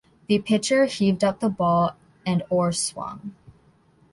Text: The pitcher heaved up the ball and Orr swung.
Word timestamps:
The 0.27 0.39
pitcher 0.39 0.85
heaved 0.85 1.23
up 1.23 1.41
the 1.41 1.49
ball 1.49 1.91
and 2.25 2.41
Orr 2.49 2.71
swung. 2.71 3.35